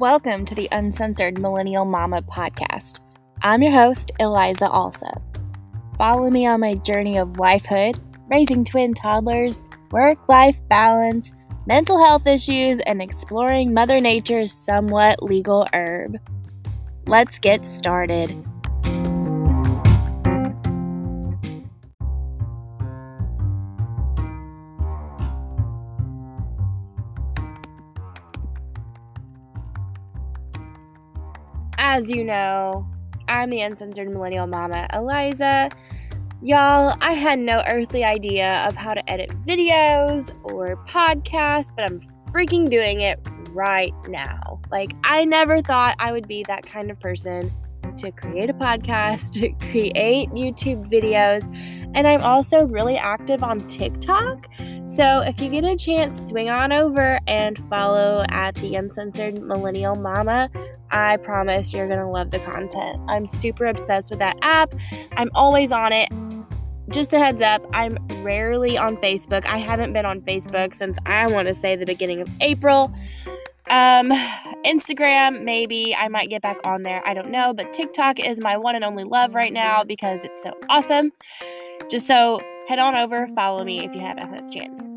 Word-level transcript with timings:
Welcome 0.00 0.46
to 0.46 0.54
the 0.54 0.66
Uncensored 0.72 1.38
Millennial 1.38 1.84
Mama 1.84 2.22
podcast. 2.22 3.00
I'm 3.42 3.60
your 3.60 3.72
host, 3.72 4.12
Eliza 4.18 4.66
Alsup. 4.68 5.20
Follow 5.98 6.30
me 6.30 6.46
on 6.46 6.60
my 6.60 6.76
journey 6.76 7.18
of 7.18 7.34
wifehood, 7.34 8.00
raising 8.30 8.64
twin 8.64 8.94
toddlers, 8.94 9.62
work 9.90 10.26
life 10.26 10.56
balance, 10.70 11.34
mental 11.66 12.02
health 12.02 12.26
issues, 12.26 12.80
and 12.80 13.02
exploring 13.02 13.74
Mother 13.74 14.00
Nature's 14.00 14.54
somewhat 14.54 15.22
legal 15.22 15.68
herb. 15.74 16.16
Let's 17.06 17.38
get 17.38 17.66
started. 17.66 18.42
As 32.00 32.08
you 32.08 32.24
know, 32.24 32.88
I'm 33.28 33.50
the 33.50 33.60
uncensored 33.60 34.08
millennial 34.08 34.46
mama, 34.46 34.88
Eliza. 34.94 35.68
Y'all, 36.40 36.96
I 37.02 37.12
had 37.12 37.38
no 37.38 37.62
earthly 37.66 38.04
idea 38.04 38.64
of 38.66 38.74
how 38.74 38.94
to 38.94 39.10
edit 39.10 39.28
videos 39.46 40.34
or 40.42 40.82
podcasts, 40.86 41.70
but 41.76 41.84
I'm 41.84 42.00
freaking 42.32 42.70
doing 42.70 43.02
it 43.02 43.20
right 43.50 43.92
now. 44.08 44.62
Like, 44.70 44.94
I 45.04 45.26
never 45.26 45.60
thought 45.60 45.94
I 45.98 46.10
would 46.12 46.26
be 46.26 46.42
that 46.44 46.64
kind 46.64 46.90
of 46.90 46.98
person 47.00 47.52
to 47.98 48.10
create 48.12 48.48
a 48.48 48.54
podcast, 48.54 49.32
to 49.40 49.50
create 49.70 50.30
YouTube 50.30 50.90
videos, 50.90 51.44
and 51.94 52.08
I'm 52.08 52.22
also 52.22 52.66
really 52.66 52.96
active 52.96 53.42
on 53.42 53.66
TikTok. 53.66 54.48
So 54.86 55.20
if 55.20 55.38
you 55.38 55.50
get 55.50 55.64
a 55.64 55.76
chance, 55.76 56.28
swing 56.28 56.48
on 56.48 56.72
over 56.72 57.20
and 57.26 57.58
follow 57.68 58.24
at 58.30 58.54
the 58.54 58.74
Uncensored 58.76 59.42
Millennial 59.42 59.96
Mama. 59.96 60.48
I 60.90 61.16
promise 61.18 61.72
you're 61.72 61.86
going 61.86 62.00
to 62.00 62.06
love 62.06 62.30
the 62.30 62.40
content. 62.40 63.00
I'm 63.08 63.26
super 63.26 63.66
obsessed 63.66 64.10
with 64.10 64.18
that 64.18 64.36
app. 64.42 64.74
I'm 65.12 65.30
always 65.34 65.72
on 65.72 65.92
it. 65.92 66.10
Just 66.88 67.12
a 67.12 67.18
heads 67.18 67.40
up, 67.40 67.64
I'm 67.72 67.96
rarely 68.24 68.76
on 68.76 68.96
Facebook. 68.96 69.46
I 69.46 69.58
haven't 69.58 69.92
been 69.92 70.04
on 70.04 70.20
Facebook 70.22 70.74
since 70.74 70.98
I 71.06 71.28
want 71.28 71.46
to 71.46 71.54
say 71.54 71.76
the 71.76 71.86
beginning 71.86 72.20
of 72.20 72.28
April. 72.40 72.92
Um, 73.68 74.10
Instagram, 74.64 75.44
maybe 75.44 75.94
I 75.94 76.08
might 76.08 76.28
get 76.28 76.42
back 76.42 76.58
on 76.64 76.82
there. 76.82 77.00
I 77.06 77.14
don't 77.14 77.30
know, 77.30 77.54
but 77.54 77.72
TikTok 77.72 78.18
is 78.18 78.40
my 78.40 78.56
one 78.56 78.74
and 78.74 78.84
only 78.84 79.04
love 79.04 79.36
right 79.36 79.52
now 79.52 79.84
because 79.84 80.24
it's 80.24 80.42
so 80.42 80.52
awesome. 80.68 81.12
Just 81.88 82.08
so 82.08 82.40
head 82.68 82.80
on 82.80 82.96
over, 82.96 83.28
follow 83.36 83.62
me 83.62 83.84
if 83.84 83.94
you 83.94 84.00
haven't 84.00 84.28
had 84.28 84.44
a 84.44 84.50
chance. 84.50 84.90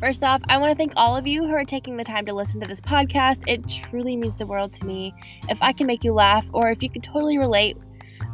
First 0.00 0.22
off, 0.22 0.42
I 0.48 0.58
want 0.58 0.70
to 0.70 0.76
thank 0.76 0.92
all 0.94 1.16
of 1.16 1.26
you 1.26 1.44
who 1.44 1.52
are 1.52 1.64
taking 1.64 1.96
the 1.96 2.04
time 2.04 2.24
to 2.26 2.32
listen 2.32 2.60
to 2.60 2.68
this 2.68 2.80
podcast. 2.80 3.42
It 3.48 3.68
truly 3.68 4.16
means 4.16 4.38
the 4.38 4.46
world 4.46 4.72
to 4.74 4.86
me. 4.86 5.12
If 5.48 5.58
I 5.60 5.72
can 5.72 5.88
make 5.88 6.04
you 6.04 6.12
laugh, 6.12 6.46
or 6.52 6.70
if 6.70 6.84
you 6.84 6.88
can 6.88 7.02
totally 7.02 7.36
relate 7.36 7.76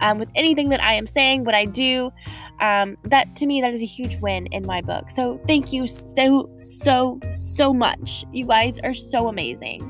um, 0.02 0.18
with 0.18 0.28
anything 0.34 0.68
that 0.68 0.82
I 0.82 0.92
am 0.92 1.06
saying, 1.06 1.44
what 1.44 1.54
I 1.54 1.64
do, 1.64 2.12
um, 2.60 2.98
that 3.04 3.34
to 3.36 3.46
me, 3.46 3.62
that 3.62 3.72
is 3.72 3.82
a 3.82 3.86
huge 3.86 4.16
win 4.16 4.46
in 4.48 4.66
my 4.66 4.82
book. 4.82 5.08
So 5.08 5.40
thank 5.46 5.72
you 5.72 5.86
so, 5.86 6.50
so, 6.58 7.18
so 7.54 7.72
much. 7.72 8.26
You 8.30 8.44
guys 8.44 8.78
are 8.80 8.92
so 8.92 9.28
amazing. 9.28 9.80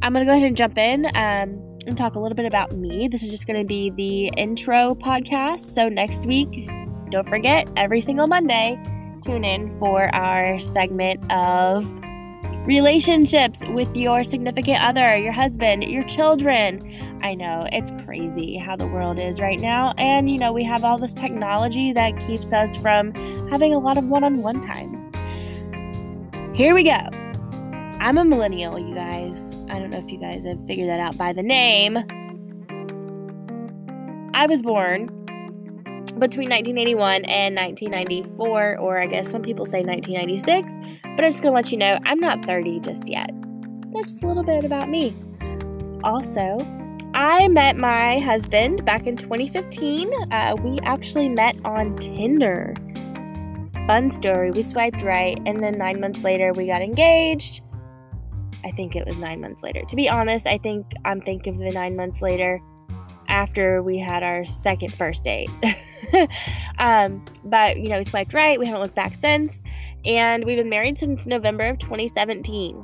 I'm 0.00 0.14
going 0.14 0.24
to 0.24 0.30
go 0.30 0.34
ahead 0.34 0.46
and 0.46 0.56
jump 0.56 0.78
in 0.78 1.06
um, 1.14 1.78
and 1.86 1.94
talk 1.94 2.14
a 2.14 2.18
little 2.18 2.36
bit 2.36 2.46
about 2.46 2.72
me. 2.72 3.06
This 3.08 3.22
is 3.22 3.30
just 3.30 3.46
going 3.46 3.60
to 3.60 3.66
be 3.66 3.90
the 3.90 4.28
intro 4.38 4.94
podcast. 4.94 5.60
So 5.60 5.90
next 5.90 6.24
week, 6.24 6.70
don't 7.10 7.28
forget, 7.28 7.70
every 7.76 8.00
single 8.00 8.26
Monday, 8.26 8.80
tune 9.22 9.44
in 9.44 9.70
for 9.78 10.14
our 10.14 10.58
segment 10.58 11.30
of 11.30 11.86
relationships 12.66 13.60
with 13.68 13.94
your 13.96 14.24
significant 14.24 14.82
other, 14.82 15.16
your 15.16 15.32
husband, 15.32 15.84
your 15.84 16.02
children. 16.02 17.20
I 17.22 17.34
know 17.34 17.66
it's 17.72 17.92
crazy 18.04 18.56
how 18.56 18.76
the 18.76 18.86
world 18.86 19.18
is 19.18 19.40
right 19.40 19.60
now. 19.60 19.94
And, 19.98 20.28
you 20.28 20.38
know, 20.38 20.52
we 20.52 20.64
have 20.64 20.84
all 20.84 20.98
this 20.98 21.14
technology 21.14 21.92
that 21.92 22.18
keeps 22.20 22.52
us 22.52 22.74
from 22.76 23.14
having 23.50 23.72
a 23.72 23.78
lot 23.78 23.96
of 23.96 24.04
one 24.04 24.24
on 24.24 24.42
one 24.42 24.60
time. 24.60 25.12
Here 26.54 26.74
we 26.74 26.82
go. 26.82 26.98
I'm 28.00 28.18
a 28.18 28.24
millennial, 28.24 28.78
you 28.78 28.94
guys. 28.94 29.54
I 29.70 29.78
don't 29.78 29.90
know 29.90 29.98
if 29.98 30.10
you 30.10 30.18
guys 30.18 30.44
have 30.44 30.64
figured 30.66 30.88
that 30.88 31.00
out 31.00 31.16
by 31.16 31.32
the 31.32 31.42
name. 31.42 31.98
I 34.34 34.46
was 34.46 34.60
born 34.60 35.25
between 36.18 36.48
1981 36.48 37.24
and 37.26 37.54
1994, 37.54 38.78
or 38.78 38.98
I 38.98 39.06
guess 39.06 39.30
some 39.30 39.42
people 39.42 39.66
say 39.66 39.82
1996, 39.82 40.78
but 41.02 41.24
I'm 41.24 41.30
just 41.30 41.42
gonna 41.42 41.54
let 41.54 41.70
you 41.70 41.78
know 41.78 41.98
I'm 42.04 42.18
not 42.18 42.44
30 42.44 42.80
just 42.80 43.08
yet. 43.08 43.30
That's 43.92 44.06
just 44.06 44.22
a 44.22 44.26
little 44.26 44.42
bit 44.42 44.64
about 44.64 44.88
me. 44.88 45.14
Also, 46.04 46.58
I 47.14 47.48
met 47.48 47.76
my 47.76 48.18
husband 48.18 48.84
back 48.84 49.06
in 49.06 49.16
2015. 49.16 50.10
Uh, 50.32 50.56
we 50.62 50.78
actually 50.84 51.28
met 51.28 51.56
on 51.64 51.96
Tinder. 51.96 52.74
Fun 53.86 54.10
story. 54.10 54.50
We 54.50 54.62
swiped 54.62 55.02
right, 55.02 55.38
and 55.46 55.62
then 55.62 55.78
nine 55.78 56.00
months 56.00 56.24
later, 56.24 56.52
we 56.52 56.66
got 56.66 56.82
engaged. 56.82 57.62
I 58.64 58.70
think 58.70 58.96
it 58.96 59.06
was 59.06 59.16
nine 59.16 59.40
months 59.40 59.62
later. 59.62 59.82
To 59.86 59.96
be 59.96 60.08
honest, 60.08 60.46
I 60.46 60.58
think 60.58 60.86
I'm 61.04 61.20
thinking 61.20 61.54
of 61.54 61.60
the 61.60 61.72
nine 61.72 61.94
months 61.94 62.20
later 62.20 62.60
after 63.36 63.82
we 63.82 63.98
had 63.98 64.22
our 64.22 64.46
second 64.46 64.94
first 64.94 65.22
date. 65.22 65.50
um, 66.78 67.22
but, 67.44 67.76
you 67.76 67.90
know, 67.90 67.98
we 67.98 68.04
swiped 68.04 68.32
right. 68.32 68.58
We 68.58 68.64
haven't 68.64 68.80
looked 68.80 68.94
back 68.94 69.18
since. 69.20 69.60
And 70.06 70.42
we've 70.44 70.56
been 70.56 70.70
married 70.70 70.96
since 70.96 71.26
November 71.26 71.64
of 71.64 71.78
2017. 71.78 72.82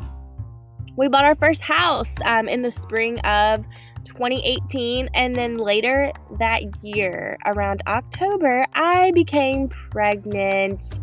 We 0.94 1.08
bought 1.08 1.24
our 1.24 1.34
first 1.34 1.62
house 1.62 2.14
um, 2.26 2.50
in 2.50 2.60
the 2.60 2.70
spring 2.70 3.18
of 3.20 3.64
2018. 4.04 5.08
And 5.14 5.34
then 5.34 5.56
later 5.56 6.12
that 6.38 6.84
year, 6.84 7.38
around 7.46 7.82
October, 7.86 8.66
I 8.74 9.10
became 9.12 9.68
pregnant. 9.68 10.98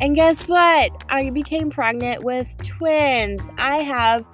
And 0.00 0.14
guess 0.14 0.48
what? 0.48 1.04
I 1.08 1.30
became 1.30 1.70
pregnant 1.70 2.22
with 2.22 2.56
twins. 2.62 3.42
I 3.58 3.78
have 3.78 4.24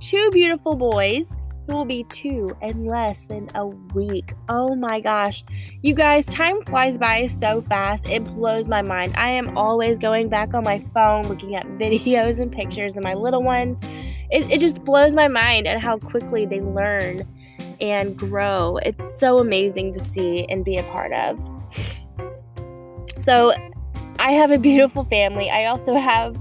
two 0.00 0.30
beautiful 0.30 0.74
boys 0.74 1.35
will 1.66 1.84
be 1.84 2.04
two 2.04 2.56
in 2.62 2.86
less 2.86 3.24
than 3.24 3.48
a 3.54 3.66
week. 3.66 4.34
Oh 4.48 4.74
my 4.74 5.00
gosh. 5.00 5.42
You 5.82 5.94
guys, 5.94 6.26
time 6.26 6.62
flies 6.62 6.98
by 6.98 7.26
so 7.26 7.62
fast. 7.62 8.06
It 8.06 8.24
blows 8.24 8.68
my 8.68 8.82
mind. 8.82 9.14
I 9.16 9.30
am 9.30 9.56
always 9.56 9.98
going 9.98 10.28
back 10.28 10.54
on 10.54 10.64
my 10.64 10.84
phone 10.94 11.28
looking 11.28 11.54
at 11.56 11.66
videos 11.78 12.40
and 12.40 12.50
pictures 12.50 12.96
of 12.96 13.02
my 13.02 13.14
little 13.14 13.42
ones. 13.42 13.78
It, 14.30 14.50
it 14.50 14.60
just 14.60 14.84
blows 14.84 15.14
my 15.14 15.28
mind 15.28 15.66
at 15.66 15.80
how 15.80 15.98
quickly 15.98 16.46
they 16.46 16.60
learn 16.60 17.26
and 17.80 18.16
grow. 18.16 18.78
It's 18.78 19.18
so 19.18 19.38
amazing 19.38 19.92
to 19.92 20.00
see 20.00 20.46
and 20.48 20.64
be 20.64 20.78
a 20.78 20.82
part 20.84 21.12
of. 21.12 21.38
So, 23.18 23.52
I 24.18 24.32
have 24.32 24.50
a 24.50 24.58
beautiful 24.58 25.04
family. 25.04 25.50
I 25.50 25.66
also 25.66 25.94
have 25.94 26.36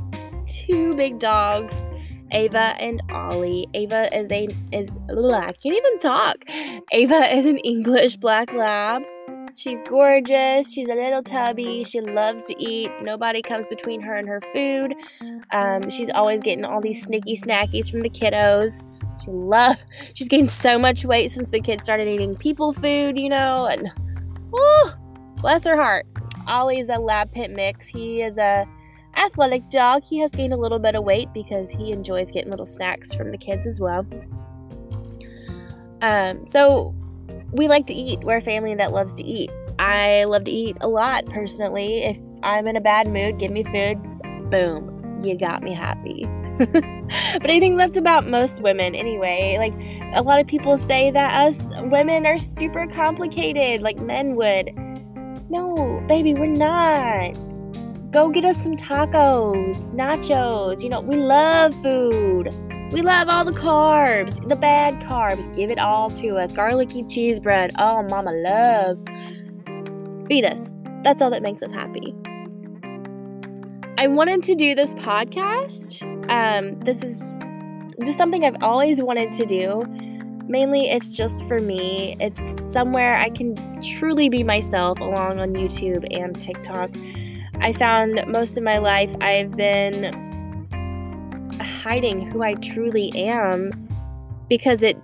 two 0.45 0.95
big 0.95 1.19
dogs 1.19 1.75
Ava 2.35 2.75
and 2.79 3.01
Ollie. 3.11 3.65
Ava 3.73 4.13
is 4.13 4.29
a 4.29 4.49
is 4.73 4.91
I 5.09 5.53
can't 5.53 5.75
even 5.75 5.99
talk. 5.99 6.35
Ava 6.91 7.33
is 7.33 7.45
an 7.45 7.57
English 7.59 8.17
black 8.17 8.51
lab. 8.53 9.03
She's 9.55 9.79
gorgeous. 9.87 10.73
She's 10.73 10.89
a 10.89 10.95
little 10.95 11.23
tubby. 11.23 11.85
She 11.85 12.01
loves 12.01 12.43
to 12.43 12.61
eat. 12.61 12.91
Nobody 13.01 13.41
comes 13.41 13.65
between 13.69 14.01
her 14.01 14.15
and 14.15 14.27
her 14.27 14.41
food. 14.53 14.95
Um, 15.51 15.89
she's 15.89 16.09
always 16.09 16.41
getting 16.41 16.65
all 16.65 16.81
these 16.81 17.01
sneaky 17.01 17.37
snackies 17.37 17.89
from 17.89 18.01
the 18.01 18.09
kiddos. 18.09 18.83
She 19.23 19.31
love. 19.31 19.77
She's 20.13 20.27
gained 20.27 20.49
so 20.49 20.77
much 20.77 21.05
weight 21.05 21.31
since 21.31 21.51
the 21.51 21.61
kids 21.61 21.83
started 21.83 22.09
eating 22.09 22.35
people 22.35 22.73
food, 22.73 23.17
you 23.17 23.29
know. 23.29 23.65
And 23.65 23.89
oh, 24.53 24.93
bless 25.37 25.63
her 25.63 25.77
heart. 25.77 26.05
Ollie's 26.47 26.89
a 26.89 26.99
lab 26.99 27.31
pit 27.31 27.49
mix. 27.49 27.87
He 27.87 28.21
is 28.21 28.37
a 28.37 28.67
athletic 29.17 29.69
dog. 29.69 30.03
He 30.03 30.19
has 30.19 30.31
gained 30.31 30.53
a 30.53 30.57
little 30.57 30.79
bit 30.79 30.95
of 30.95 31.03
weight 31.03 31.29
because 31.33 31.71
he 31.71 31.91
enjoys 31.91 32.31
getting 32.31 32.51
little 32.51 32.65
snacks 32.65 33.13
from 33.13 33.31
the 33.31 33.37
kids 33.37 33.65
as 33.65 33.79
well. 33.79 34.05
Um, 36.01 36.45
so 36.47 36.93
we 37.51 37.67
like 37.67 37.87
to 37.87 37.93
eat. 37.93 38.19
We're 38.23 38.37
a 38.37 38.41
family 38.41 38.75
that 38.75 38.91
loves 38.91 39.15
to 39.17 39.23
eat. 39.23 39.51
I 39.79 40.23
love 40.25 40.45
to 40.45 40.51
eat 40.51 40.77
a 40.81 40.87
lot 40.87 41.25
personally. 41.25 42.03
If 42.03 42.17
I'm 42.43 42.67
in 42.67 42.75
a 42.75 42.81
bad 42.81 43.07
mood, 43.07 43.39
give 43.39 43.51
me 43.51 43.63
food, 43.63 44.01
boom, 44.49 45.21
you 45.23 45.37
got 45.37 45.63
me 45.63 45.73
happy. 45.73 46.25
but 46.57 47.49
I 47.49 47.59
think 47.59 47.77
that's 47.77 47.97
about 47.97 48.27
most 48.27 48.61
women 48.61 48.95
anyway. 48.95 49.57
Like 49.57 49.73
a 50.15 50.21
lot 50.21 50.39
of 50.39 50.47
people 50.47 50.77
say 50.77 51.11
that 51.11 51.47
us 51.47 51.59
women 51.89 52.25
are 52.25 52.39
super 52.39 52.87
complicated, 52.87 53.81
like 53.81 53.99
men 53.99 54.35
would. 54.35 54.71
No, 55.49 56.03
baby, 56.07 56.33
we're 56.33 56.45
not 56.45 57.35
Go 58.15 58.29
get 58.29 58.45
us 58.45 58.55
some 58.63 58.77
tacos, 58.77 59.75
nachos. 59.93 60.81
You 60.81 60.87
know, 60.87 61.01
we 61.01 61.17
love 61.17 61.73
food. 61.83 62.47
We 62.93 63.01
love 63.01 63.27
all 63.27 63.43
the 63.43 63.51
carbs, 63.51 64.47
the 64.47 64.55
bad 64.55 65.01
carbs. 65.01 65.53
Give 65.53 65.69
it 65.69 65.77
all 65.77 66.09
to 66.11 66.37
us. 66.37 66.49
Garlicky 66.53 67.03
cheese 67.09 67.41
bread. 67.41 67.73
Oh, 67.77 68.03
mama 68.03 68.31
love. 68.31 68.97
Feed 70.29 70.45
us. 70.45 70.69
That's 71.03 71.21
all 71.21 71.29
that 71.29 71.41
makes 71.41 71.61
us 71.61 71.73
happy. 71.73 72.15
I 73.97 74.07
wanted 74.07 74.43
to 74.43 74.55
do 74.55 74.75
this 74.75 74.93
podcast. 74.93 76.01
Um, 76.31 76.79
this 76.79 77.03
is 77.03 77.19
just 78.05 78.17
something 78.17 78.45
I've 78.45 78.63
always 78.63 79.01
wanted 79.01 79.33
to 79.33 79.45
do. 79.45 79.83
Mainly, 80.47 80.89
it's 80.89 81.11
just 81.11 81.45
for 81.49 81.59
me. 81.59 82.15
It's 82.21 82.39
somewhere 82.71 83.17
I 83.17 83.29
can 83.29 83.81
truly 83.81 84.29
be 84.29 84.41
myself 84.41 85.01
along 85.01 85.41
on 85.41 85.53
YouTube 85.53 86.07
and 86.17 86.39
TikTok. 86.39 86.91
I 87.61 87.73
found 87.73 88.23
most 88.27 88.57
of 88.57 88.63
my 88.63 88.77
life 88.77 89.13
I've 89.21 89.55
been 89.55 90.11
hiding 91.61 92.27
who 92.27 92.43
I 92.43 92.55
truly 92.55 93.11
am 93.15 93.71
because 94.49 94.81
it 94.83 94.97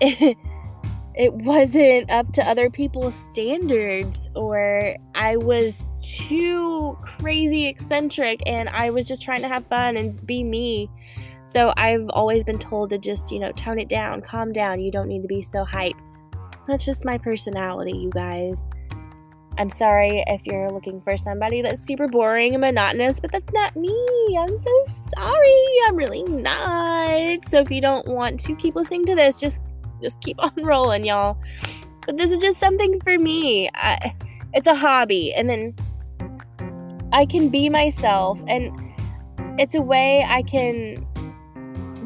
it, 0.00 1.34
wasn't 1.34 2.10
up 2.10 2.32
to 2.32 2.48
other 2.48 2.70
people's 2.70 3.14
standards 3.14 4.28
or 4.34 4.96
I 5.14 5.36
was 5.36 5.90
too 6.02 6.96
crazy 7.02 7.66
eccentric 7.66 8.40
and 8.46 8.68
I 8.68 8.90
was 8.90 9.06
just 9.06 9.22
trying 9.22 9.42
to 9.42 9.48
have 9.48 9.66
fun 9.66 9.96
and 9.96 10.24
be 10.26 10.44
me. 10.44 10.90
So 11.44 11.72
I've 11.76 12.08
always 12.10 12.44
been 12.44 12.58
told 12.58 12.90
to 12.90 12.98
just, 12.98 13.32
you 13.32 13.38
know, 13.38 13.52
tone 13.52 13.78
it 13.78 13.88
down, 13.88 14.22
calm 14.22 14.52
down. 14.52 14.80
You 14.80 14.92
don't 14.92 15.08
need 15.08 15.22
to 15.22 15.28
be 15.28 15.42
so 15.42 15.64
hype. 15.64 15.96
That's 16.66 16.84
just 16.84 17.04
my 17.04 17.18
personality, 17.18 17.92
you 17.92 18.10
guys. 18.10 18.64
I'm 19.60 19.68
sorry 19.68 20.24
if 20.26 20.40
you're 20.46 20.72
looking 20.72 21.02
for 21.02 21.18
somebody 21.18 21.60
that's 21.60 21.82
super 21.82 22.08
boring 22.08 22.54
and 22.54 22.62
monotonous, 22.62 23.20
but 23.20 23.30
that's 23.30 23.52
not 23.52 23.76
me. 23.76 23.94
I'm 24.40 24.48
so 24.48 24.84
sorry. 25.14 25.66
I'm 25.86 25.96
really 25.96 26.22
not. 26.22 27.44
So 27.44 27.58
if 27.60 27.70
you 27.70 27.82
don't 27.82 28.06
want 28.08 28.40
to 28.40 28.56
keep 28.56 28.74
listening 28.74 29.04
to 29.04 29.14
this, 29.14 29.38
just 29.38 29.60
just 30.00 30.18
keep 30.22 30.42
on 30.42 30.54
rolling, 30.62 31.04
y'all. 31.04 31.36
But 32.06 32.16
this 32.16 32.30
is 32.30 32.40
just 32.40 32.58
something 32.58 33.02
for 33.02 33.18
me. 33.18 33.68
I, 33.74 34.14
it's 34.54 34.66
a 34.66 34.74
hobby, 34.74 35.34
and 35.34 35.50
then 35.50 35.74
I 37.12 37.26
can 37.26 37.50
be 37.50 37.68
myself, 37.68 38.40
and 38.46 38.72
it's 39.60 39.74
a 39.74 39.82
way 39.82 40.24
I 40.26 40.40
can 40.40 41.06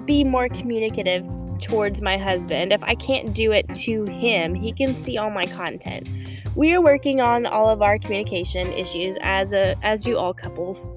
be 0.04 0.24
more 0.24 0.48
communicative 0.48 1.24
towards 1.60 2.02
my 2.02 2.18
husband. 2.18 2.72
If 2.72 2.82
I 2.82 2.96
can't 2.96 3.32
do 3.32 3.52
it 3.52 3.72
to 3.76 4.06
him, 4.06 4.56
he 4.56 4.72
can 4.72 4.96
see 4.96 5.16
all 5.18 5.30
my 5.30 5.46
content. 5.46 6.08
We 6.56 6.72
are 6.72 6.80
working 6.80 7.20
on 7.20 7.46
all 7.46 7.68
of 7.68 7.82
our 7.82 7.98
communication 7.98 8.72
issues 8.72 9.18
as 9.22 9.52
a 9.52 9.76
as 9.84 10.04
do 10.04 10.16
all 10.16 10.32
couples. 10.32 10.90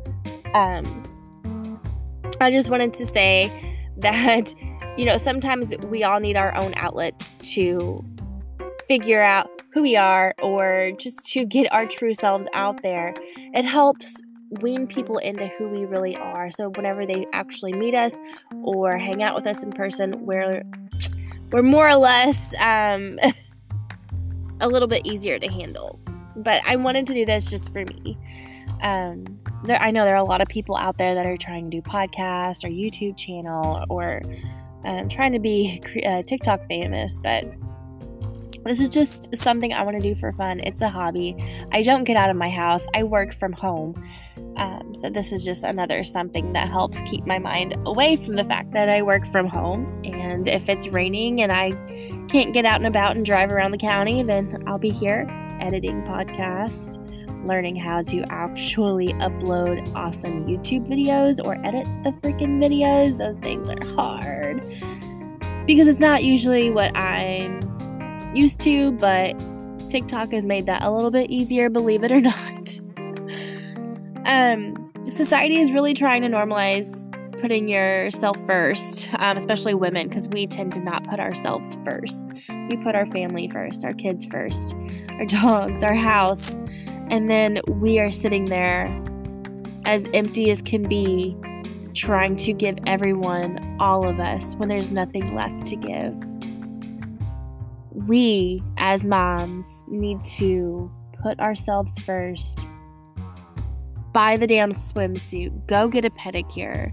Um, 0.53 1.03
I 2.39 2.51
just 2.51 2.69
wanted 2.69 2.93
to 2.93 3.05
say 3.05 3.51
that 3.97 4.53
you 4.97 5.05
know 5.05 5.17
sometimes 5.17 5.75
we 5.87 6.03
all 6.03 6.19
need 6.19 6.37
our 6.37 6.55
own 6.55 6.73
outlets 6.75 7.35
to 7.53 8.03
figure 8.87 9.21
out 9.21 9.49
who 9.73 9.81
we 9.81 9.95
are 9.95 10.33
or 10.41 10.91
just 10.97 11.25
to 11.31 11.45
get 11.45 11.71
our 11.73 11.85
true 11.85 12.13
selves 12.13 12.47
out 12.53 12.81
there. 12.83 13.13
It 13.53 13.65
helps 13.65 14.15
wean 14.61 14.87
people 14.87 15.17
into 15.17 15.47
who 15.47 15.67
we 15.67 15.85
really 15.85 16.15
are. 16.15 16.49
So 16.51 16.69
whenever 16.69 17.05
they 17.05 17.25
actually 17.33 17.73
meet 17.73 17.93
us 17.93 18.15
or 18.63 18.97
hang 18.97 19.21
out 19.21 19.35
with 19.35 19.45
us 19.45 19.61
in 19.63 19.71
person, 19.71 20.25
we're 20.25 20.63
we're 21.51 21.63
more 21.63 21.89
or 21.89 21.95
less 21.95 22.53
um, 22.59 23.19
a 24.59 24.67
little 24.67 24.87
bit 24.87 25.05
easier 25.05 25.39
to 25.39 25.47
handle. 25.47 25.99
But 26.35 26.61
I 26.65 26.75
wanted 26.75 27.07
to 27.07 27.13
do 27.13 27.25
this 27.25 27.49
just 27.49 27.71
for 27.71 27.83
me. 27.85 28.17
Um, 28.81 29.39
there, 29.63 29.81
I 29.81 29.91
know 29.91 30.05
there 30.05 30.13
are 30.13 30.23
a 30.23 30.23
lot 30.23 30.41
of 30.41 30.47
people 30.47 30.75
out 30.75 30.97
there 30.97 31.15
that 31.15 31.25
are 31.25 31.37
trying 31.37 31.69
to 31.69 31.77
do 31.77 31.81
podcasts 31.81 32.63
or 32.63 32.69
YouTube 32.69 33.17
channel 33.17 33.83
or 33.89 34.21
um, 34.85 35.09
trying 35.09 35.33
to 35.33 35.39
be 35.39 35.81
uh, 36.05 36.23
TikTok 36.23 36.67
famous, 36.67 37.19
but 37.23 37.45
this 38.65 38.79
is 38.79 38.89
just 38.89 39.35
something 39.35 39.71
I 39.73 39.83
want 39.83 39.95
to 39.95 40.01
do 40.01 40.19
for 40.19 40.31
fun. 40.33 40.59
It's 40.59 40.81
a 40.81 40.89
hobby. 40.89 41.35
I 41.71 41.83
don't 41.83 42.03
get 42.03 42.17
out 42.17 42.29
of 42.29 42.35
my 42.35 42.49
house. 42.49 42.85
I 42.93 43.03
work 43.03 43.33
from 43.35 43.53
home. 43.53 43.95
Um, 44.57 44.93
so, 44.95 45.09
this 45.09 45.31
is 45.31 45.45
just 45.45 45.63
another 45.63 46.03
something 46.03 46.53
that 46.53 46.67
helps 46.67 46.99
keep 47.01 47.25
my 47.25 47.39
mind 47.39 47.77
away 47.85 48.17
from 48.17 48.35
the 48.35 48.43
fact 48.43 48.73
that 48.73 48.89
I 48.89 49.03
work 49.03 49.31
from 49.31 49.47
home. 49.47 50.01
And 50.03 50.47
if 50.47 50.67
it's 50.67 50.87
raining 50.87 51.41
and 51.41 51.51
I 51.51 51.71
can't 52.27 52.53
get 52.53 52.65
out 52.65 52.75
and 52.75 52.87
about 52.87 53.15
and 53.15 53.25
drive 53.25 53.51
around 53.51 53.71
the 53.71 53.77
county, 53.77 54.23
then 54.23 54.63
I'll 54.67 54.77
be 54.77 54.89
here 54.89 55.27
editing 55.59 56.03
podcasts, 56.03 56.97
learning 57.45 57.75
how 57.75 58.03
to 58.03 58.23
actually 58.29 59.13
upload 59.13 59.93
awesome 59.95 60.45
YouTube 60.45 60.87
videos 60.87 61.43
or 61.43 61.55
edit 61.65 61.85
the 62.03 62.11
freaking 62.21 62.59
videos. 62.59 63.17
Those 63.17 63.39
things 63.39 63.69
are 63.69 63.95
hard 63.95 64.61
because 65.65 65.87
it's 65.87 65.99
not 65.99 66.23
usually 66.23 66.69
what 66.69 66.95
I'm 66.95 67.61
used 68.35 68.59
to, 68.61 68.91
but 68.93 69.35
TikTok 69.89 70.31
has 70.31 70.45
made 70.45 70.65
that 70.65 70.83
a 70.83 70.91
little 70.91 71.11
bit 71.11 71.29
easier, 71.29 71.69
believe 71.69 72.03
it 72.03 72.11
or 72.11 72.21
not. 72.21 72.79
Um, 74.25 74.91
society 75.09 75.59
is 75.59 75.71
really 75.71 75.93
trying 75.93 76.21
to 76.21 76.27
normalize 76.27 77.06
putting 77.39 77.67
yourself 77.67 78.37
first, 78.45 79.09
um, 79.19 79.37
especially 79.37 79.73
women, 79.73 80.07
because 80.07 80.27
we 80.29 80.47
tend 80.47 80.73
to 80.73 80.79
not 80.79 81.03
put 81.03 81.19
ourselves 81.19 81.77
first. 81.83 82.27
We 82.69 82.77
put 82.77 82.95
our 82.95 83.05
family 83.07 83.49
first, 83.49 83.83
our 83.83 83.93
kids 83.93 84.25
first, 84.25 84.75
our 85.11 85.25
dogs, 85.41 85.83
our 85.83 85.93
house, 85.93 86.55
and 87.09 87.29
then 87.29 87.61
we 87.67 87.99
are 87.99 88.11
sitting 88.11 88.45
there 88.45 88.85
as 89.85 90.07
empty 90.13 90.51
as 90.51 90.61
can 90.61 90.87
be, 90.87 91.35
trying 91.93 92.35
to 92.35 92.53
give 92.53 92.77
everyone, 92.85 93.77
all 93.79 94.07
of 94.07 94.19
us, 94.19 94.53
when 94.55 94.69
there's 94.69 94.89
nothing 94.89 95.33
left 95.33 95.65
to 95.65 95.75
give. 95.75 96.15
We, 98.07 98.61
as 98.77 99.03
moms, 99.03 99.83
need 99.87 100.23
to 100.25 100.91
put 101.21 101.39
ourselves 101.39 101.97
first 101.99 102.65
buy 104.17 104.35
the 104.35 104.47
damn 104.47 104.71
swimsuit, 104.71 105.67
go 105.67 105.87
get 105.87 106.03
a 106.03 106.09
pedicure. 106.09 106.91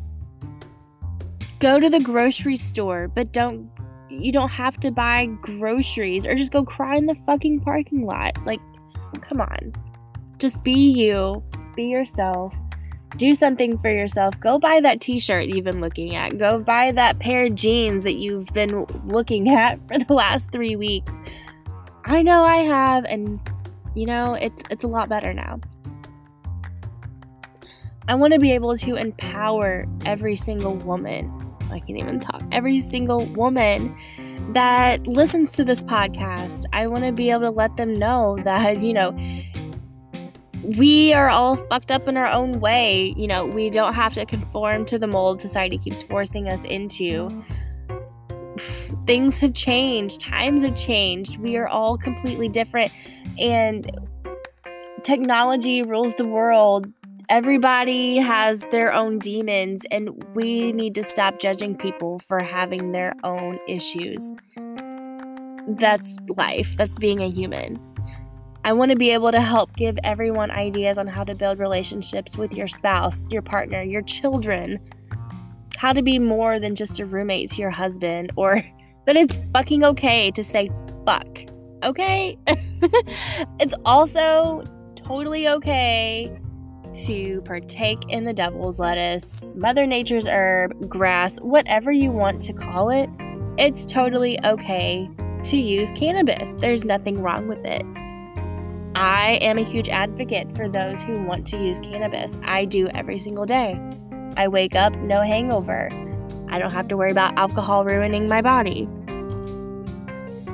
Go 1.61 1.79
to 1.81 1.89
the 1.89 2.01
grocery 2.01 2.57
store, 2.57 3.09
but 3.09 3.33
don't 3.33 3.71
you 4.11 4.31
don't 4.33 4.51
have 4.51 4.79
to 4.81 4.91
buy 4.91 5.27
groceries 5.43 6.25
or 6.25 6.35
just 6.35 6.53
go 6.53 6.65
cry 6.65 6.97
in 6.97 7.07
the 7.07 7.15
fucking 7.27 7.61
parking 7.61 8.05
lot. 8.05 8.37
Like 8.45 8.61
come 9.21 9.41
on. 9.41 9.73
Just 10.39 10.63
be 10.63 10.73
you, 10.73 11.43
be 11.77 11.85
yourself. 11.85 12.55
Do 13.17 13.35
something 13.35 13.79
for 13.79 13.91
yourself. 13.91 14.39
Go 14.41 14.59
buy 14.59 14.81
that 14.81 15.01
t 15.01 15.19
shirt 15.21 15.47
you've 15.47 15.65
been 15.65 15.81
looking 15.81 16.17
at. 16.17 16.37
Go 16.37 16.59
buy 16.59 16.91
that 16.93 17.21
pair 17.21 17.47
of 17.47 17.55
jeans 17.55 18.03
that 18.05 18.15
you've 18.15 18.53
been 18.53 18.85
looking 19.05 19.49
at 19.49 19.79
for 19.89 19.99
the 19.99 20.13
last 20.13 20.51
three 20.51 20.77
weeks. 20.77 21.13
I 22.07 22.23
know 22.23 22.45
I 22.45 22.59
have, 22.59 23.05
and 23.05 23.41
you 23.95 24.07
know, 24.07 24.35
it's, 24.35 24.63
it's 24.69 24.85
a 24.85 24.89
lot 24.89 25.09
better 25.09 25.33
now. 25.33 25.61
I 28.07 28.15
want 28.17 28.35
to 28.35 28.41
be 28.41 28.53
able 28.53 28.77
to 28.79 28.97
empower 28.97 29.87
every 30.05 30.37
single 30.37 30.75
woman. 30.77 31.33
I 31.71 31.81
can't 31.81 31.99
even 31.99 32.21
talk. 32.21 32.43
Every 32.53 32.81
single 32.81 33.27
woman 33.33 33.97
that 34.53 35.07
listens 35.07 35.53
to 35.53 35.65
this 35.65 35.83
podcast. 35.83 36.65
I 36.73 36.87
want 36.87 37.05
to 37.05 37.13
be 37.13 37.31
able 37.31 37.43
to 37.43 37.51
let 37.51 37.77
them 37.77 37.99
know 37.99 38.39
that, 38.45 38.81
you 38.81 38.93
know, 38.93 39.17
we 40.79 41.13
are 41.13 41.29
all 41.29 41.57
fucked 41.69 41.91
up 41.91 42.09
in 42.09 42.17
our 42.17 42.27
own 42.27 42.61
way. 42.61 43.15
You 43.17 43.27
know, 43.27 43.47
we 43.47 43.71
don't 43.71 43.95
have 43.95 44.15
to 44.15 44.25
conform 44.25 44.85
to 44.87 44.99
the 44.99 45.07
mold 45.07 45.41
society 45.41 45.79
keeps 45.79 46.03
forcing 46.03 46.49
us 46.49 46.65
into. 46.65 47.45
Things 49.07 49.39
have 49.41 49.53
changed, 49.53 50.21
times 50.21 50.63
have 50.63 50.77
changed. 50.77 51.39
We 51.39 51.57
are 51.57 51.67
all 51.67 51.99
completely 51.99 52.49
different, 52.49 52.93
and 53.39 53.91
technology 55.03 55.83
rules 55.83 56.15
the 56.15 56.25
world 56.25 56.87
everybody 57.29 58.17
has 58.17 58.61
their 58.71 58.93
own 58.93 59.19
demons, 59.19 59.83
and 59.91 60.25
we 60.35 60.73
need 60.73 60.95
to 60.95 61.05
stop 61.05 61.39
judging 61.39 61.77
people 61.77 62.21
for 62.21 62.43
having 62.43 62.93
their 62.93 63.15
own 63.25 63.59
issues. 63.69 64.23
That's 65.67 66.19
life, 66.37 66.77
that's 66.77 66.99
being 66.99 67.21
a 67.21 67.31
human. 67.31 67.81
I 68.65 68.73
want 68.73 68.91
to 68.91 68.97
be 68.97 69.11
able 69.11 69.31
to 69.31 69.41
help 69.41 69.77
give 69.77 69.99
everyone 70.05 70.51
ideas 70.51 70.97
on 70.97 71.07
how 71.07 71.25
to 71.25 71.35
build 71.35 71.59
relationships 71.59 72.37
with 72.37 72.53
your 72.53 72.69
spouse, 72.69 73.29
your 73.31 73.43
partner, 73.43 73.83
your 73.83 74.03
children. 74.03 74.79
How 75.77 75.93
to 75.93 76.03
be 76.03 76.19
more 76.19 76.59
than 76.59 76.75
just 76.75 77.01
a 77.01 77.07
roommate 77.07 77.51
to 77.53 77.61
your 77.61 77.71
husband, 77.71 78.33
or 78.37 78.63
that 79.07 79.17
it's 79.17 79.37
fucking 79.53 79.85
okay 79.85 80.31
to 80.31 80.43
say 80.43 80.71
fuck. 81.05 81.27
Okay? 81.83 82.39
it's 83.59 83.75
also 83.85 84.65
totally 84.97 85.47
okay 85.47 86.35
to 86.95 87.41
partake 87.43 87.99
in 88.09 88.25
the 88.25 88.33
devil's 88.33 88.79
lettuce, 88.79 89.47
Mother 89.55 89.87
Nature's 89.87 90.27
herb, 90.27 90.89
grass, 90.89 91.37
whatever 91.37 91.91
you 91.91 92.11
want 92.11 92.41
to 92.43 92.53
call 92.53 92.91
it, 92.91 93.11
it's 93.59 93.85
totally 93.87 94.39
okay 94.45 95.09
to 95.45 95.57
use 95.57 95.91
cannabis. 95.97 96.55
There's 96.59 96.85
nothing 96.85 97.21
wrong 97.21 97.49
with 97.49 97.65
it. 97.65 97.83
I 98.97 99.39
am 99.43 99.59
a 99.59 99.65
huge 99.65 99.89
advocate 99.89 100.57
for 100.57 100.69
those 100.69 101.03
who 101.03 101.25
want 101.25 101.47
to 101.49 101.57
use 101.57 101.81
cannabis. 101.81 102.37
I 102.45 102.65
do 102.65 102.89
every 102.95 103.19
single 103.19 103.45
day. 103.45 103.81
I 104.37 104.49
wake 104.49 104.75
up, 104.75 104.95
no 104.95 105.21
hangover. 105.23 105.89
I 106.49 106.59
don't 106.59 106.73
have 106.73 106.89
to 106.89 106.97
worry 106.97 107.11
about 107.11 107.37
alcohol 107.37 107.85
ruining 107.85 108.29
my 108.29 108.41
body. 108.41 108.89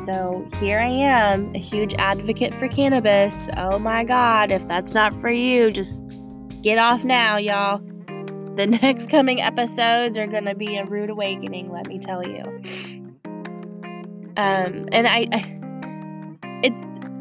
So 0.06 0.49
here 0.59 0.80
I 0.80 0.88
am, 0.88 1.54
a 1.54 1.59
huge 1.59 1.94
advocate 1.94 2.54
for 2.54 2.68
cannabis. 2.68 3.50
Oh 3.59 3.78
my 3.78 4.02
god, 4.02 4.50
if 4.50 4.66
that's 4.66 4.94
not 4.94 5.12
for 5.20 5.28
you, 5.28 5.70
just 5.70 6.10
Get 6.62 6.76
off 6.76 7.05
now, 7.05 7.38
y'all. 7.38 7.79
the 8.57 8.67
next 8.67 9.09
coming 9.09 9.40
episodes 9.40 10.19
are 10.19 10.26
going 10.26 10.45
to 10.45 10.55
be 10.55 10.76
a 10.76 10.85
rude 10.85 11.09
awakening, 11.09 11.71
let 11.71 11.87
me 11.87 11.99
tell 11.99 12.26
you. 12.26 12.43
Um, 14.37 14.87
and 14.93 15.07
I, 15.07 15.26
I 15.33 15.59
it, 16.62 16.73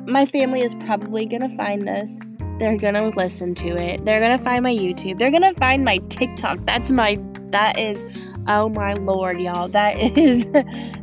my 0.08 0.26
family 0.26 0.62
is 0.62 0.76
probably 0.76 1.26
going 1.26 1.48
to 1.48 1.56
find 1.56 1.88
this. 1.88 2.14
They're 2.60 2.78
going 2.78 2.96
to 2.96 3.08
listen 3.16 3.56
to 3.56 3.68
it. 3.68 4.04
They're 4.04 4.20
going 4.20 4.38
to 4.38 4.44
find 4.44 4.64
my 4.64 4.74
YouTube. 4.74 5.18
They're 5.20 5.32
going 5.32 5.44
to 5.44 5.58
find 5.58 5.86
my 5.86 6.00
TikTok. 6.10 6.60
That's 6.66 6.92
my, 6.92 7.18
that 7.52 7.80
is, 7.80 8.04
oh 8.48 8.68
my 8.68 8.94
lord, 8.96 9.40
y'all. 9.40 9.70
That 9.70 9.98
is, 10.18 10.46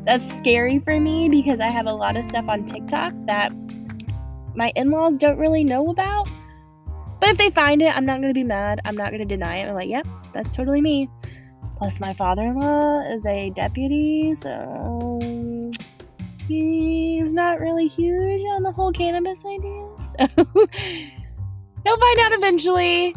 that's 0.05 0.37
scary 0.37 0.81
for 0.81 1.01
me 1.01 1.31
because 1.31 1.61
I 1.61 1.69
have 1.69 1.87
a 1.87 1.95
lot 1.95 2.19
of 2.19 2.27
stuff 2.27 2.47
on 2.49 2.67
TikTok 2.67 3.15
that 3.27 3.51
my 4.55 4.73
in 4.77 4.91
laws 4.91 5.17
don't 5.17 5.39
really 5.39 5.65
know 5.65 5.89
about. 5.89 6.29
But 7.27 7.33
if 7.33 7.39
they 7.39 7.51
find 7.51 7.83
it, 7.83 7.93
I'm 7.93 8.07
not 8.07 8.21
going 8.21 8.33
to 8.33 8.39
be 8.39 8.45
mad. 8.45 8.81
I'm 8.85 8.97
not 8.97 9.11
going 9.11 9.19
to 9.19 9.25
deny 9.25 9.57
it. 9.57 9.69
I'm 9.69 9.75
like, 9.75 9.89
yep, 9.89 10.07
that's 10.33 10.55
totally 10.55 10.81
me. 10.81 11.11
Plus, 11.77 11.99
my 11.99 12.15
father 12.15 12.43
in 12.43 12.55
law 12.57 13.01
is 13.01 13.27
a 13.27 13.51
deputy, 13.51 14.33
so 14.33 15.19
he's 16.47 17.35
not 17.35 17.59
really 17.59 17.89
huge 17.89 18.43
on 18.51 18.63
the 18.63 18.71
whole 18.71 18.93
cannabis 18.93 19.45
idea. 19.45 19.89
So 20.37 20.47
he'll 21.85 21.99
find 21.99 22.19
out 22.21 22.33
eventually. 22.33 23.17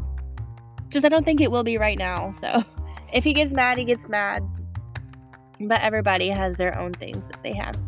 Just 0.87 1.05
I 1.05 1.09
don't 1.09 1.23
think 1.23 1.39
it 1.39 1.51
will 1.51 1.63
be 1.63 1.77
right 1.77 1.99
now. 1.99 2.31
So 2.31 2.63
if 3.13 3.23
he 3.23 3.31
gets 3.31 3.53
mad, 3.53 3.77
he 3.77 3.85
gets 3.85 4.09
mad. 4.09 4.41
But 5.59 5.81
everybody 5.83 6.29
has 6.29 6.55
their 6.55 6.75
own 6.79 6.93
things 6.93 7.23
that 7.27 7.43
they 7.43 7.53
have 7.53 7.79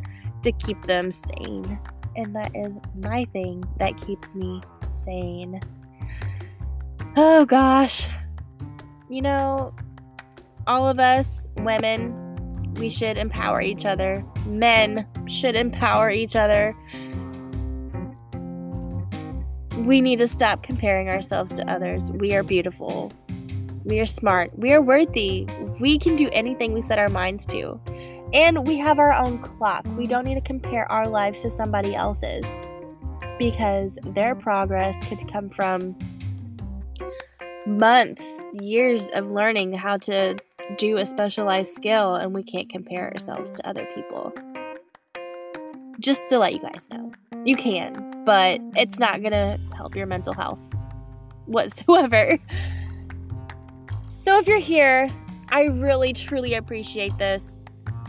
to 0.44 0.51
keep 0.51 0.84
them 0.84 1.12
sane. 1.12 1.80
And 2.16 2.36
that 2.36 2.51
is 2.54 2.75
my 2.94 3.25
thing 3.34 3.63
that 3.80 4.00
keeps 4.00 4.36
me 4.36 4.62
sane. 5.04 5.60
Oh 7.18 7.44
gosh. 7.44 8.08
You 9.10 9.22
know, 9.22 9.75
all 10.65 10.88
of 10.88 10.98
us 10.98 11.48
women, 11.58 12.74
we 12.75 12.89
should 12.89 13.18
empower 13.18 13.62
each 13.62 13.86
other. 13.86 14.24
Men 14.46 15.06
should 15.27 15.56
empower 15.56 16.10
each 16.10 16.38
other. 16.38 16.74
We 19.80 20.00
need 20.00 20.20
to 20.20 20.27
stop 20.27 20.63
comparing 20.63 21.10
ourselves 21.10 21.58
to 21.58 21.70
others. 21.70 22.10
We 22.12 22.34
are 22.34 22.44
beautiful. 22.44 23.12
We 23.84 24.00
are 24.00 24.06
smart. 24.06 24.58
We 24.58 24.72
are 24.72 24.82
worthy. 24.82 25.48
We 25.82 26.00
can 26.00 26.15
do 26.15 26.30
anything 26.32 26.72
we 26.72 26.82
set 26.82 26.98
our 26.98 27.10
minds 27.10 27.46
to. 27.48 27.77
And 28.34 28.65
we 28.65 28.77
have 28.77 29.00
our 29.00 29.12
own 29.12 29.39
clock. 29.39 29.86
We 29.98 30.08
don't 30.08 30.24
need 30.24 30.36
to 30.36 30.41
compare 30.41 30.89
our 30.89 31.10
lives 31.10 31.41
to 31.41 31.51
somebody 31.51 31.94
else's 31.94 32.46
because 33.38 33.98
their 34.06 34.34
progress 34.34 34.96
could 35.08 35.30
come 35.30 35.50
from 35.50 35.98
months, 37.65 38.25
years 38.53 39.10
of 39.12 39.30
learning 39.32 39.74
how 39.74 39.98
to 39.98 40.38
do 40.77 40.98
a 40.98 41.06
specialized 41.06 41.74
skill, 41.74 42.15
and 42.15 42.34
we 42.34 42.44
can't 42.44 42.70
compare 42.70 43.12
ourselves 43.12 43.51
to 43.53 43.68
other 43.68 43.88
people. 43.94 44.34
Just 46.00 46.30
to 46.30 46.39
let 46.39 46.53
you 46.53 46.60
guys 46.60 46.88
know, 46.91 47.12
you 47.46 47.56
can, 47.56 48.24
but 48.25 48.60
it's 48.75 48.98
not 48.98 49.22
gonna 49.22 49.60
help 49.75 49.96
your 49.96 50.08
mental 50.08 50.34
health 50.34 50.60
whatsoever. 51.46 52.38
So, 54.22 54.38
if 54.39 54.48
you're 54.48 54.60
here, 54.60 55.10
I 55.50 55.65
really 55.65 56.13
truly 56.13 56.53
appreciate 56.53 57.18
this. 57.18 57.51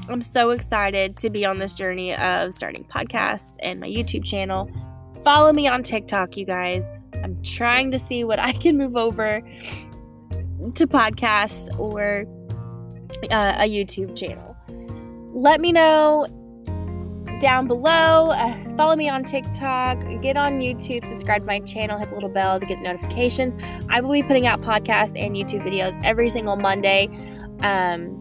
I'm 0.09 0.23
so 0.23 0.51
excited 0.51 1.17
to 1.19 1.31
be 1.31 1.45
on 1.45 1.59
this 1.59 1.75
journey 1.75 2.15
of 2.15 2.55
starting 2.55 2.85
podcasts 2.85 3.57
and 3.61 3.81
my 3.81 3.89
YouTube 3.89 4.25
channel. 4.25 4.71
Follow 5.23 5.53
me 5.53 5.69
on 5.69 5.83
TikTok, 5.83 6.37
you 6.37 6.45
guys. 6.45 6.91
I'm 7.23 7.43
trying 7.43 7.91
to 7.91 7.99
see 7.99 8.25
what 8.25 8.39
I 8.39 8.53
can 8.53 8.77
move 8.77 8.97
over 8.97 9.41
to 10.75 10.87
podcasts 10.87 11.69
or 11.79 12.25
uh, 13.31 13.55
a 13.59 13.69
YouTube 13.69 14.17
channel. 14.17 14.57
Let 15.35 15.61
me 15.61 15.73
know 15.73 16.27
down 17.41 17.67
below. 17.67 18.31
Uh, 18.31 18.77
follow 18.77 18.95
me 18.95 19.09
on 19.09 19.25
TikTok. 19.25 19.99
Get 20.23 20.37
on 20.37 20.61
YouTube. 20.61 21.05
Subscribe 21.05 21.41
to 21.41 21.47
my 21.47 21.59
channel. 21.61 21.99
Hit 21.99 22.09
the 22.09 22.15
little 22.15 22.31
bell 22.31 22.61
to 22.61 22.65
get 22.65 22.81
notifications. 22.81 23.55
I 23.89 24.01
will 24.01 24.13
be 24.13 24.23
putting 24.23 24.47
out 24.47 24.61
podcasts 24.61 25.21
and 25.21 25.35
YouTube 25.35 25.67
videos 25.67 26.01
every 26.05 26.29
single 26.29 26.57
Monday. 26.57 27.09
Um, 27.61 28.19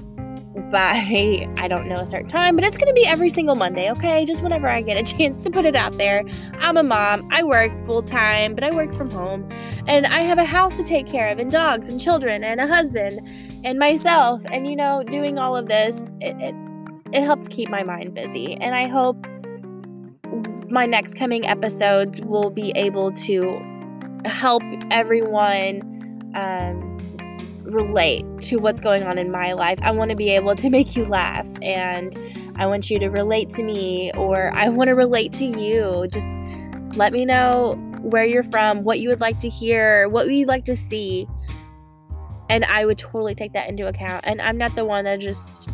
by 0.56 1.48
I 1.58 1.68
don't 1.68 1.88
know 1.88 1.98
a 1.98 2.08
certain 2.08 2.28
time, 2.28 2.56
but 2.56 2.66
it's 2.66 2.78
going 2.78 2.88
to 2.88 2.94
be 2.94 3.06
every 3.06 3.30
single 3.30 3.56
Monday, 3.56 3.90
okay? 3.92 4.26
Just 4.26 4.44
whenever 4.44 4.68
I 4.68 4.82
get 4.82 4.98
a 4.98 5.04
chance 5.18 5.44
to 5.44 5.50
put 5.50 5.66
it 5.66 5.76
out 5.76 5.98
there. 5.98 6.24
I'm 6.60 6.78
a 6.78 6.84
mom. 6.84 7.28
I 7.32 7.44
work 7.44 7.72
full 7.86 8.04
time, 8.04 8.56
but 8.56 8.64
I 8.64 8.72
work 8.72 8.94
from 8.94 9.10
home. 9.10 9.50
And 9.88 10.06
I 10.06 10.22
have 10.22 10.38
a 10.38 10.46
house 10.46 10.76
to 10.78 10.84
take 10.84 11.08
care 11.08 11.30
of 11.30 11.40
and 11.40 11.52
dogs 11.52 11.90
and 11.90 12.00
children 12.00 12.44
and 12.44 12.60
a 12.60 12.68
husband 12.68 13.22
and 13.64 13.80
myself. 13.80 14.44
And 14.52 14.68
you 14.68 14.76
know, 14.76 15.04
doing 15.04 15.40
all 15.40 15.56
of 15.56 15.68
this, 15.68 16.10
it, 16.20 16.36
it, 16.42 16.56
it 17.14 17.24
helps 17.24 17.48
keep 17.48 17.70
my 17.70 17.84
mind 17.84 18.14
busy. 18.14 18.56
And 18.56 18.76
I 18.76 18.88
hope 18.88 19.26
my 20.70 20.86
next 20.86 21.16
coming 21.16 21.46
episodes 21.46 22.20
will 22.22 22.50
be 22.50 22.72
able 22.76 23.12
to 23.14 23.62
help 24.26 24.64
everyone 24.90 26.32
um, 26.36 26.91
relate 27.72 28.26
to 28.42 28.58
what's 28.58 28.82
going 28.82 29.04
on 29.04 29.18
in 29.18 29.32
my 29.32 29.54
life. 29.54 29.80
I 29.82 29.92
want 29.92 30.12
to 30.12 30.16
be 30.16 30.30
able 30.30 30.56
to 30.56 30.70
make 30.70 30.96
you 30.96 31.06
laugh 31.06 31.48
and 31.62 32.16
I 32.56 32.66
want 32.66 32.90
you 32.90 33.00
to 33.00 33.08
relate 33.08 33.50
to 33.52 33.64
me 33.64 34.12
or 34.14 34.54
I 34.54 34.70
want 34.70 34.90
to 34.90 34.96
relate 34.96 35.34
to 35.34 35.46
you. 35.46 36.08
Just 36.12 36.28
let 36.96 37.14
me 37.14 37.26
know 37.26 37.76
where 38.02 38.26
you're 38.26 38.44
from, 38.44 38.84
what 38.84 39.00
you 39.00 39.10
would 39.10 39.22
like 39.22 39.40
to 39.40 39.50
hear, 39.50 40.10
what 40.10 40.28
you'd 40.30 40.48
like 40.48 40.66
to 40.66 40.76
see. 40.76 41.28
And 42.50 42.66
I 42.66 42.86
would 42.86 42.98
totally 42.98 43.36
take 43.36 43.54
that 43.54 43.70
into 43.70 43.88
account. 43.88 44.26
And 44.28 44.42
I'm 44.42 44.58
not 44.58 44.76
the 44.76 44.86
one 44.86 45.06
that 45.06 45.20
just 45.20 45.70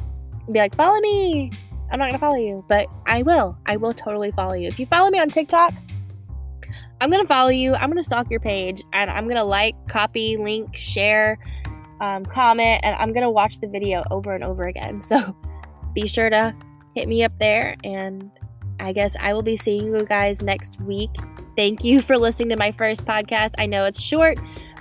be 0.51 0.60
like, 0.60 0.75
follow 0.75 1.00
me. 1.00 1.51
I'm 1.92 2.00
not 2.00 2.06
going 2.06 2.13
to 2.13 2.20
follow 2.20 2.36
you, 2.36 2.66
but 2.68 2.88
I 3.06 3.24
will. 3.24 3.58
I 3.66 3.77
will 3.77 3.94
totally 3.94 4.32
follow 4.32 4.54
you. 4.54 4.68
If 4.68 4.80
you 4.80 4.86
follow 4.86 5.10
me 5.10 5.20
on 5.20 5.30
TikTok, 5.30 5.74
I'm 7.00 7.10
going 7.10 7.22
to 7.22 7.27
follow 7.27 7.50
you. 7.50 7.75
I'm 7.75 7.89
going 7.89 8.01
to 8.01 8.04
stalk 8.04 8.30
your 8.30 8.39
page 8.39 8.84
and 8.94 9.10
I'm 9.10 9.25
going 9.25 9.38
to 9.38 9.44
like, 9.44 9.75
copy, 9.88 10.36
link, 10.38 10.75
share, 10.75 11.39
um, 12.01 12.25
comment, 12.25 12.82
and 12.84 12.96
I'm 12.96 13.13
gonna 13.13 13.32
watch 13.32 13.60
the 13.60 13.68
video 13.68 14.04
over 14.12 14.34
and 14.34 14.44
over 14.44 14.68
again. 14.68 15.01
So 15.08 15.36
be 15.94 16.08
sure 16.08 16.30
to 16.30 16.54
hit 16.96 17.08
me 17.08 17.24
up 17.24 17.32
there, 17.39 17.75
and 17.84 18.30
I 18.80 18.94
guess 18.94 19.16
I 19.20 19.34
will 19.34 19.42
be 19.42 19.58
seeing 19.58 19.88
you 19.88 20.06
guys 20.06 20.42
next 20.42 20.80
week. 20.82 21.10
Thank 21.56 21.84
you 21.84 22.01
for 22.01 22.18
listening 22.18 22.50
to 22.50 22.58
my 22.58 22.72
first 22.72 23.06
podcast. 23.06 23.51
I 23.58 23.66
know 23.66 23.86
it's 23.86 24.01
short, 24.01 24.38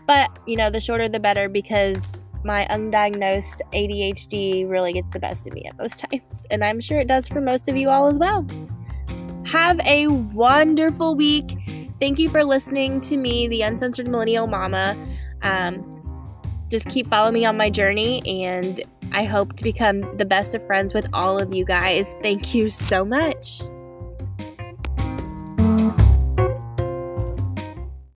but 0.06 0.38
you 0.46 0.56
know, 0.56 0.70
the 0.70 0.80
shorter 0.80 1.08
the 1.08 1.20
better 1.20 1.48
because 1.48 2.20
my 2.44 2.66
undiagnosed 2.70 3.60
ADHD 3.72 4.68
really 4.68 4.92
gets 4.92 5.10
the 5.12 5.18
best 5.18 5.46
of 5.46 5.52
me 5.52 5.64
at 5.66 5.76
most 5.78 6.00
times, 6.10 6.46
and 6.50 6.64
I'm 6.64 6.80
sure 6.80 6.98
it 6.98 7.08
does 7.08 7.28
for 7.28 7.40
most 7.40 7.68
of 7.68 7.76
you 7.76 7.88
all 7.88 8.08
as 8.08 8.18
well. 8.18 8.46
Have 9.46 9.78
a 9.80 10.08
wonderful 10.08 11.14
week. 11.14 11.56
Thank 12.00 12.18
you 12.18 12.28
for 12.28 12.44
listening 12.44 13.00
to 13.00 13.16
me, 13.16 13.48
the 13.48 13.62
Uncensored 13.62 14.08
Millennial 14.08 14.46
Mama. 14.46 14.96
Um, 15.42 15.95
just 16.68 16.86
keep 16.88 17.08
following 17.08 17.34
me 17.34 17.44
on 17.44 17.56
my 17.56 17.70
journey 17.70 18.22
and 18.26 18.80
I 19.12 19.24
hope 19.24 19.56
to 19.56 19.64
become 19.64 20.16
the 20.16 20.24
best 20.24 20.54
of 20.54 20.66
friends 20.66 20.92
with 20.92 21.08
all 21.12 21.38
of 21.40 21.52
you 21.54 21.64
guys. 21.64 22.12
Thank 22.22 22.54
you 22.54 22.68
so 22.68 23.04
much. 23.04 23.62